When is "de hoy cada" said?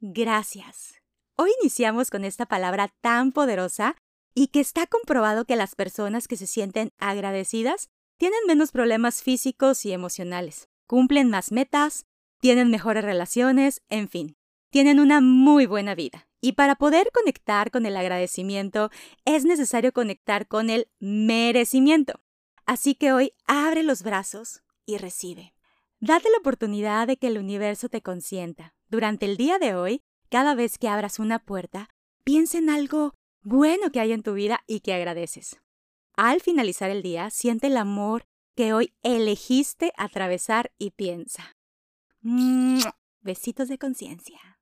29.58-30.54